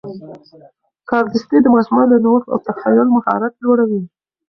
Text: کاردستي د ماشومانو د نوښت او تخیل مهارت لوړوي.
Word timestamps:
کاردستي 1.09 1.57
د 1.61 1.67
ماشومانو 1.75 2.11
د 2.11 2.15
نوښت 2.25 2.47
او 2.53 2.59
تخیل 2.67 3.07
مهارت 3.15 3.53
لوړوي. 3.63 4.01